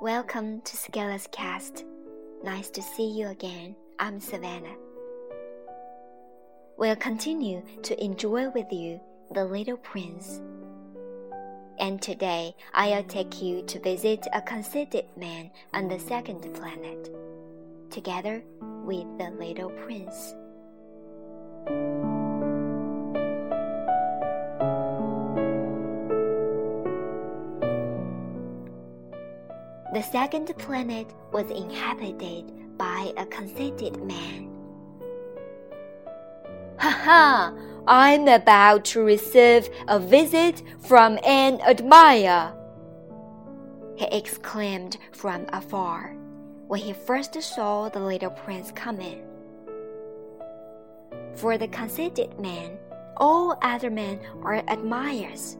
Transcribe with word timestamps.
Welcome 0.00 0.62
to 0.62 0.78
Scala's 0.78 1.28
Cast. 1.30 1.84
Nice 2.42 2.70
to 2.70 2.80
see 2.80 3.06
you 3.06 3.28
again. 3.28 3.76
I'm 3.98 4.18
Savannah. 4.18 4.76
We'll 6.78 6.96
continue 6.96 7.62
to 7.82 8.02
enjoy 8.02 8.48
with 8.48 8.72
you 8.72 8.98
The 9.30 9.44
Little 9.44 9.76
Prince. 9.76 10.40
And 11.78 12.00
today 12.00 12.56
I'll 12.72 13.04
take 13.04 13.42
you 13.42 13.60
to 13.64 13.78
visit 13.78 14.26
a 14.32 14.40
conceited 14.40 15.04
man 15.18 15.50
on 15.74 15.88
the 15.88 15.98
second 15.98 16.50
planet, 16.54 17.10
together 17.90 18.42
with 18.86 19.04
the 19.18 19.30
little 19.38 19.68
prince. 19.68 20.34
The 29.92 30.02
second 30.02 30.56
planet 30.56 31.12
was 31.32 31.50
inhabited 31.50 32.78
by 32.78 33.12
a 33.16 33.26
conceited 33.26 34.02
man. 34.04 34.48
Ha 36.78 36.90
ha! 36.90 37.54
I'm 37.88 38.28
about 38.28 38.84
to 38.86 39.02
receive 39.02 39.68
a 39.88 39.98
visit 39.98 40.62
from 40.78 41.18
an 41.24 41.60
admirer, 41.62 42.54
he 43.96 44.06
exclaimed 44.12 44.96
from 45.12 45.46
afar 45.52 46.14
when 46.68 46.80
he 46.80 46.92
first 46.92 47.34
saw 47.42 47.88
the 47.88 47.98
little 47.98 48.30
prince 48.30 48.70
come 48.70 49.00
in. 49.00 49.24
For 51.34 51.58
the 51.58 51.66
conceited 51.66 52.38
man, 52.38 52.78
all 53.16 53.58
other 53.60 53.90
men 53.90 54.20
are 54.42 54.62
admirers. 54.68 55.56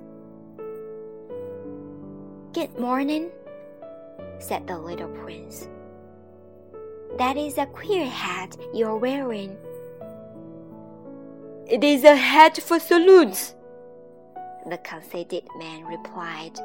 Good 2.53 2.79
morning, 2.79 3.31
said 4.41 4.67
the 4.67 4.79
little 4.79 5.09
prince. 5.09 5.69
That 7.19 7.37
is 7.37 7.59
a 7.59 7.67
queer 7.67 8.07
hat 8.07 8.57
you're 8.73 8.97
wearing. 8.97 9.57
It 11.67 11.85
is 11.85 12.05
a 12.05 12.17
hat 12.17 12.57
for 12.57 12.81
salutes, 12.81 13.55
the 14.67 14.79
conceited 14.79 15.45
man 15.59 15.85
replied. 15.85 16.59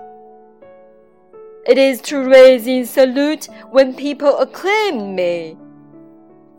It 1.67 1.77
is 1.77 2.01
to 2.03 2.23
raise 2.23 2.67
in 2.67 2.85
salute 2.85 3.47
when 3.71 3.95
people 3.95 4.37
acclaim 4.39 5.15
me. 5.15 5.57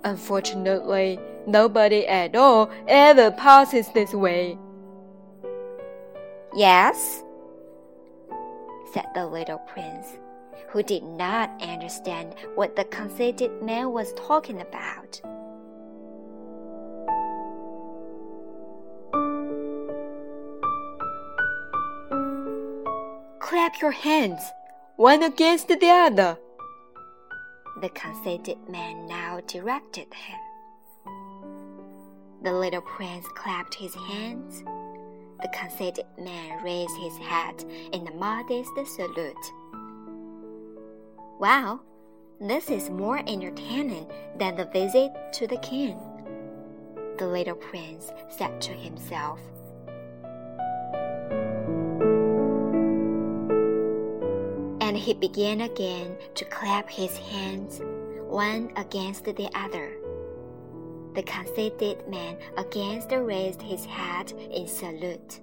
Unfortunately, 0.05 1.19
nobody 1.47 2.07
at 2.07 2.37
all 2.37 2.71
ever 2.87 3.31
passes 3.31 3.89
this 3.89 4.13
way. 4.13 4.59
Yes, 6.55 7.23
said 8.93 9.07
the 9.15 9.27
little 9.27 9.59
prince 9.59 10.19
who 10.69 10.83
did 10.83 11.03
not 11.03 11.51
understand 11.63 12.35
what 12.55 12.77
the 12.77 12.85
conceited 12.85 13.63
man 13.63 13.93
was 13.93 14.13
talking 14.15 14.61
about. 14.61 15.21
Clap 23.41 23.81
your 23.81 23.93
hands, 23.93 24.43
one 24.97 25.23
against 25.23 25.69
the 25.69 25.79
other. 25.87 26.37
The 27.81 27.91
conceited 27.91 28.59
man 28.69 29.07
now 29.07 29.41
directed 29.47 30.13
him. 30.13 30.39
The 32.43 32.53
little 32.53 32.81
prince 32.81 33.27
clapped 33.35 33.75
his 33.75 33.95
hands. 33.95 34.65
The 35.43 35.49
conceited 35.53 36.07
man 36.19 36.63
raised 36.65 36.97
his 36.97 37.17
hat 37.19 37.65
in 37.93 38.07
a 38.07 38.15
modest 38.15 38.71
salute. 38.87 39.53
Wow, 41.39 41.81
this 42.41 42.71
is 42.71 42.89
more 42.89 43.19
entertaining 43.19 44.11
than 44.39 44.57
the 44.57 44.65
visit 44.65 45.13
to 45.35 45.47
the 45.47 45.59
king. 45.59 46.01
The 47.19 47.27
little 47.27 47.57
prince 47.57 48.11
said 48.31 48.59
to 48.63 48.73
himself. 48.73 49.39
And 54.81 54.97
he 54.97 55.13
began 55.13 55.61
again 55.61 56.17
to 56.37 56.45
clap 56.47 56.89
his 56.89 57.19
hands, 57.19 57.83
one 58.29 58.73
against 58.77 59.27
the 59.27 59.51
other. 59.55 59.93
The 61.15 61.23
conceited 61.23 62.09
man 62.09 62.39
again 62.57 63.03
raised 63.23 63.61
his 63.61 63.85
hat 63.85 64.33
in 64.33 64.67
salute. 64.67 65.41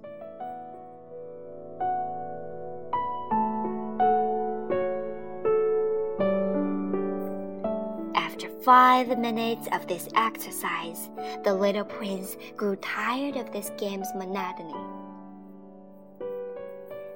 Five 8.62 9.18
minutes 9.18 9.68
of 9.72 9.86
this 9.86 10.08
exercise, 10.14 11.10
the 11.44 11.54
little 11.54 11.84
prince 11.84 12.36
grew 12.56 12.76
tired 12.76 13.36
of 13.36 13.52
this 13.52 13.70
game's 13.76 14.08
monotony. 14.14 14.74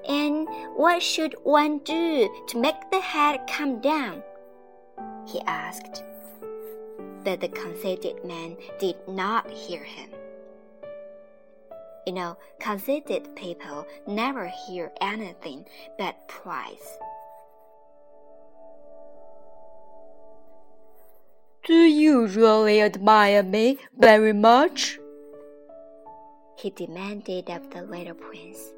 And 0.08 0.48
what 0.74 1.02
should 1.02 1.34
one 1.42 1.78
do 1.80 2.28
to 2.48 2.58
make 2.58 2.90
the 2.90 3.00
head 3.00 3.40
come 3.48 3.80
down? 3.80 4.22
he 5.26 5.40
asked. 5.42 6.02
But 7.24 7.40
the 7.40 7.48
conceited 7.48 8.24
man 8.24 8.56
did 8.78 8.96
not 9.06 9.50
hear 9.50 9.82
him. 9.82 10.10
You 12.06 12.14
know, 12.14 12.38
conceited 12.58 13.36
people 13.36 13.86
never 14.06 14.46
hear 14.46 14.90
anything 15.02 15.66
but 15.98 16.26
praise. 16.26 16.96
Do 21.68 21.82
you 21.84 22.24
really 22.28 22.80
admire 22.80 23.42
me 23.42 23.76
very 23.98 24.32
much? 24.32 24.98
He 26.56 26.70
demanded 26.70 27.50
of 27.50 27.68
the 27.68 27.82
little 27.82 28.14
prince. 28.14 28.72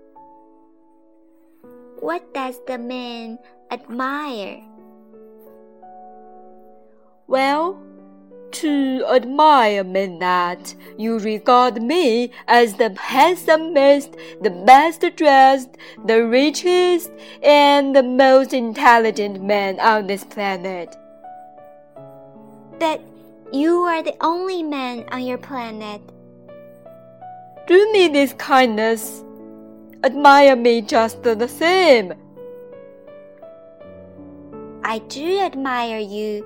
What 2.01 2.35
does 2.35 2.59
the 2.67 2.79
man 2.79 3.39
admire? 3.71 4.61
Well, 7.29 7.81
to 8.59 9.05
admire 9.09 9.85
means 9.85 10.19
that 10.19 10.75
you 10.99 11.21
regard 11.21 11.81
me 11.81 12.33
as 12.49 12.75
the 12.75 12.93
handsomest, 12.99 14.17
the 14.43 14.51
best 14.51 15.05
dressed, 15.15 15.77
the 16.07 16.27
richest, 16.27 17.13
and 17.41 17.95
the 17.95 18.03
most 18.03 18.53
intelligent 18.53 19.41
man 19.41 19.79
on 19.79 20.09
this 20.09 20.25
planet 20.25 20.97
that 22.81 23.01
you 23.53 23.83
are 23.83 24.03
the 24.03 24.17
only 24.21 24.63
man 24.63 25.05
on 25.13 25.25
your 25.25 25.39
planet. 25.39 26.01
Do 27.67 27.93
me 27.93 28.09
this 28.09 28.33
kindness. 28.35 29.23
Admire 30.03 30.57
me 30.57 30.83
just 30.83 31.23
the 31.23 31.47
same. 31.47 32.15
I 34.83 34.99
do 34.99 35.39
admire 35.39 35.99
you, 35.99 36.45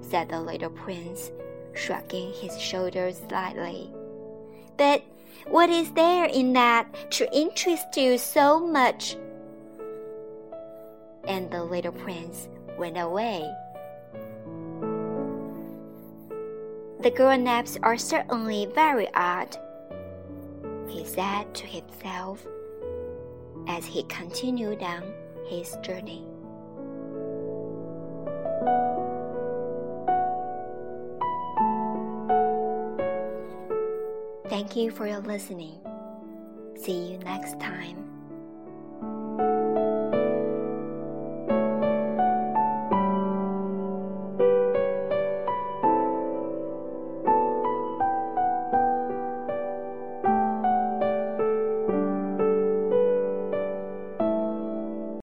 said 0.00 0.28
the 0.28 0.40
little 0.40 0.70
prince, 0.70 1.32
shrugging 1.74 2.32
his 2.34 2.60
shoulders 2.60 3.20
slightly. 3.28 3.90
But 4.76 5.02
what 5.48 5.70
is 5.70 5.90
there 5.92 6.26
in 6.26 6.52
that 6.52 7.10
to 7.12 7.34
interest 7.36 7.96
you 7.96 8.18
so 8.18 8.60
much? 8.60 9.16
And 11.26 11.50
the 11.50 11.64
little 11.64 11.92
prince 11.92 12.48
went 12.78 12.98
away. 12.98 13.50
The 17.06 17.12
grown 17.12 17.46
ups 17.46 17.78
are 17.84 17.96
certainly 17.96 18.66
very 18.74 19.06
odd, 19.14 19.56
he 20.88 21.04
said 21.04 21.54
to 21.54 21.64
himself 21.64 22.44
as 23.68 23.86
he 23.86 24.02
continued 24.08 24.82
on 24.82 25.04
his 25.46 25.76
journey. 25.82 26.26
Thank 34.48 34.74
you 34.74 34.90
for 34.90 35.06
your 35.06 35.20
listening. 35.20 35.78
See 36.74 37.12
you 37.12 37.18
next 37.18 37.60
time. 37.60 38.02